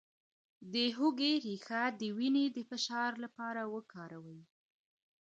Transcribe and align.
د 0.73 0.75
هوږې 0.95 1.33
ریښه 1.45 1.83
د 1.99 2.01
وینې 2.17 2.45
د 2.55 2.57
فشار 2.69 3.11
لپاره 3.23 3.61
وکاروئ 3.75 4.41